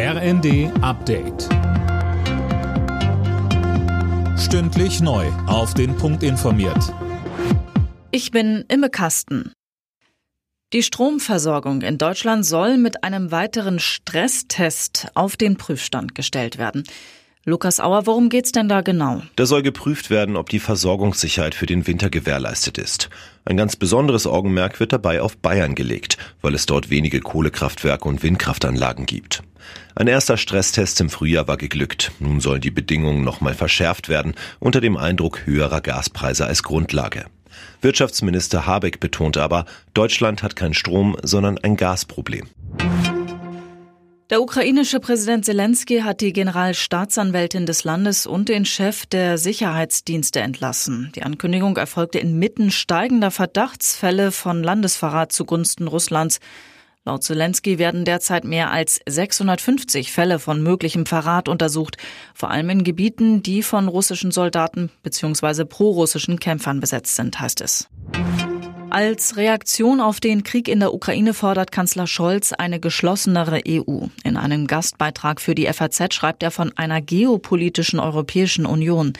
RND 0.00 0.70
Update. 0.80 1.48
Stündlich 4.38 5.00
neu. 5.00 5.26
Auf 5.48 5.74
den 5.74 5.96
Punkt 5.96 6.22
informiert. 6.22 6.94
Ich 8.12 8.30
bin 8.30 8.64
Imme 8.68 8.90
Kasten. 8.90 9.50
Die 10.72 10.84
Stromversorgung 10.84 11.82
in 11.82 11.98
Deutschland 11.98 12.46
soll 12.46 12.78
mit 12.78 13.02
einem 13.02 13.32
weiteren 13.32 13.80
Stresstest 13.80 15.08
auf 15.14 15.36
den 15.36 15.56
Prüfstand 15.56 16.14
gestellt 16.14 16.58
werden. 16.58 16.84
Lukas 17.44 17.80
Auer, 17.80 18.06
worum 18.06 18.28
geht's 18.28 18.52
denn 18.52 18.68
da 18.68 18.82
genau? 18.82 19.22
Da 19.34 19.46
soll 19.46 19.62
geprüft 19.62 20.10
werden, 20.10 20.36
ob 20.36 20.48
die 20.48 20.60
Versorgungssicherheit 20.60 21.56
für 21.56 21.66
den 21.66 21.88
Winter 21.88 22.08
gewährleistet 22.08 22.78
ist. 22.78 23.10
Ein 23.44 23.56
ganz 23.56 23.74
besonderes 23.74 24.28
Augenmerk 24.28 24.78
wird 24.78 24.92
dabei 24.92 25.22
auf 25.22 25.38
Bayern 25.38 25.74
gelegt, 25.74 26.18
weil 26.40 26.54
es 26.54 26.66
dort 26.66 26.88
wenige 26.88 27.20
Kohlekraftwerke 27.20 28.08
und 28.08 28.22
Windkraftanlagen 28.22 29.04
gibt. 29.06 29.42
Ein 29.94 30.06
erster 30.06 30.36
Stresstest 30.36 31.00
im 31.00 31.10
Frühjahr 31.10 31.48
war 31.48 31.56
geglückt. 31.56 32.12
Nun 32.18 32.40
sollen 32.40 32.60
die 32.60 32.70
Bedingungen 32.70 33.24
nochmal 33.24 33.54
verschärft 33.54 34.08
werden, 34.08 34.34
unter 34.58 34.80
dem 34.80 34.96
Eindruck 34.96 35.46
höherer 35.46 35.80
Gaspreise 35.80 36.46
als 36.46 36.62
Grundlage. 36.62 37.26
Wirtschaftsminister 37.80 38.66
Habeck 38.66 39.00
betont 39.00 39.36
aber, 39.36 39.64
Deutschland 39.94 40.42
hat 40.42 40.56
kein 40.56 40.74
Strom, 40.74 41.16
sondern 41.22 41.58
ein 41.58 41.76
Gasproblem. 41.76 42.48
Der 44.30 44.42
ukrainische 44.42 45.00
Präsident 45.00 45.46
Zelensky 45.46 46.00
hat 46.00 46.20
die 46.20 46.34
Generalstaatsanwältin 46.34 47.64
des 47.64 47.84
Landes 47.84 48.26
und 48.26 48.50
den 48.50 48.66
Chef 48.66 49.06
der 49.06 49.38
Sicherheitsdienste 49.38 50.40
entlassen. 50.40 51.10
Die 51.14 51.22
Ankündigung 51.22 51.78
erfolgte 51.78 52.18
inmitten 52.18 52.70
steigender 52.70 53.30
Verdachtsfälle 53.30 54.30
von 54.30 54.62
Landesverrat 54.62 55.32
zugunsten 55.32 55.88
Russlands. 55.88 56.40
Laut 57.08 57.24
Zelensky 57.24 57.78
werden 57.78 58.04
derzeit 58.04 58.44
mehr 58.44 58.70
als 58.70 59.00
650 59.08 60.12
Fälle 60.12 60.38
von 60.38 60.62
möglichem 60.62 61.06
Verrat 61.06 61.48
untersucht, 61.48 61.96
vor 62.34 62.50
allem 62.50 62.68
in 62.68 62.84
Gebieten, 62.84 63.42
die 63.42 63.62
von 63.62 63.88
russischen 63.88 64.30
Soldaten 64.30 64.90
bzw. 65.02 65.64
prorussischen 65.64 66.38
Kämpfern 66.38 66.80
besetzt 66.80 67.16
sind, 67.16 67.40
heißt 67.40 67.62
es. 67.62 67.88
Als 68.90 69.38
Reaktion 69.38 70.02
auf 70.02 70.20
den 70.20 70.42
Krieg 70.42 70.68
in 70.68 70.80
der 70.80 70.92
Ukraine 70.92 71.32
fordert 71.32 71.72
Kanzler 71.72 72.06
Scholz 72.06 72.52
eine 72.52 72.78
geschlossenere 72.78 73.62
EU. 73.66 74.08
In 74.22 74.36
einem 74.36 74.66
Gastbeitrag 74.66 75.40
für 75.40 75.54
die 75.54 75.64
FAZ 75.72 76.12
schreibt 76.12 76.42
er 76.42 76.50
von 76.50 76.76
einer 76.76 77.00
geopolitischen 77.00 78.00
Europäischen 78.00 78.66
Union. 78.66 79.14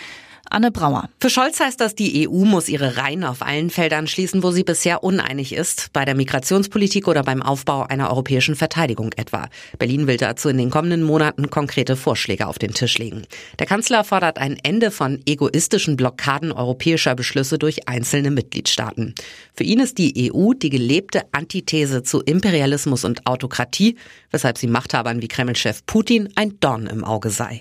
Anne 0.51 0.71
Brauer. 0.71 1.09
Für 1.21 1.31
Scholz 1.31 1.61
heißt 1.61 1.81
das, 1.81 1.95
die 1.95 2.29
EU 2.29 2.45
muss 2.45 2.69
ihre 2.69 2.97
Reihen 2.97 3.25
auf 3.25 3.43
allen 3.43 3.71
Feldern 3.71 4.07
schließen, 4.07 4.43
wo 4.43 4.51
sie 4.51 4.65
bisher 4.65 5.05
uneinig 5.05 5.53
ist, 5.53 5.93
bei 5.93 6.05
der 6.05 6.15
Migrationspolitik 6.15 7.09
oder 7.09 7.23
beim 7.23 7.43
Aufbau 7.43 7.83
einer 7.83 8.11
europäischen 8.11 8.57
Verteidigung 8.57 9.13
etwa. 9.17 9.49
Berlin 9.79 10.07
will 10.07 10.17
dazu 10.17 10.49
in 10.49 10.59
den 10.59 10.71
kommenden 10.71 11.03
Monaten 11.03 11.51
konkrete 11.51 11.97
Vorschläge 11.97 12.47
auf 12.47 12.59
den 12.59 12.75
Tisch 12.75 12.99
legen. 12.99 13.23
Der 13.59 13.67
Kanzler 13.67 14.05
fordert 14.05 14.39
ein 14.39 14.59
Ende 14.63 14.91
von 14.91 15.21
egoistischen 15.27 15.97
Blockaden 15.97 16.53
europäischer 16.53 17.15
Beschlüsse 17.15 17.59
durch 17.59 17.89
einzelne 17.89 18.31
Mitgliedstaaten. 18.31 19.15
Für 19.55 19.65
ihn 19.65 19.81
ist 19.81 19.99
die 19.99 20.33
EU 20.33 20.53
die 20.53 20.71
gelebte 20.71 21.23
Antithese 21.33 22.03
zu 22.03 22.21
Imperialismus 22.21 23.05
und 23.05 23.27
Autokratie, 23.27 23.97
weshalb 24.31 24.59
sie 24.59 24.67
Machthabern 24.67 25.23
wie 25.23 25.29
Kreml-Chef 25.29 25.85
Putin 25.87 26.29
ein 26.37 26.59
Dorn 26.61 26.87
im 26.87 27.05
Auge 27.05 27.31
sei. 27.31 27.61